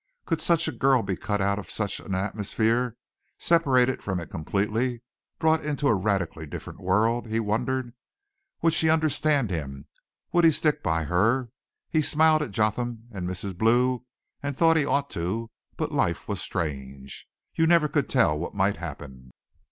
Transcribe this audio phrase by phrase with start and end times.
[0.25, 2.97] Could such a girl be cut out of such an atmosphere
[3.37, 5.03] separated from it completely,
[5.37, 7.93] brought into a radically different world, he wondered.
[8.63, 9.85] Would she understand him;
[10.31, 11.49] would he stick by her.
[11.87, 13.55] He smiled at Jotham and Mrs.
[13.55, 14.03] Blue
[14.41, 17.27] and thought he ought to, but life was strange.
[17.53, 19.29] You never could tell what might happen.